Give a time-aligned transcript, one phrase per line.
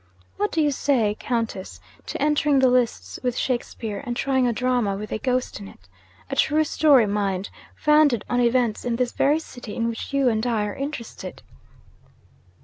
[0.37, 4.97] What do you say, Countess, to entering the lists with Shakespeare, and trying a drama
[4.97, 5.87] with a ghost in it?
[6.31, 7.51] A true story, mind!
[7.75, 11.43] founded on events in this very city in which you and I are interested.'